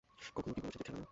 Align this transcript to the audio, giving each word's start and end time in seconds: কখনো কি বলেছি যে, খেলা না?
কখনো 0.35 0.53
কি 0.53 0.61
বলেছি 0.61 0.77
যে, 0.77 0.83
খেলা 0.83 0.93
না? 0.93 0.99